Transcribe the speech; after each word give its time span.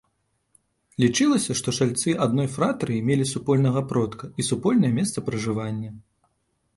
Лічылася, 1.03 1.51
што 1.59 1.73
чальцы 1.79 2.15
адной 2.25 2.47
фратрыі 2.55 3.05
мелі 3.09 3.27
супольнага 3.33 3.83
продка 3.91 4.31
і 4.31 4.41
супольнае 4.49 4.91
месца 4.99 5.17
пражывання. 5.29 5.91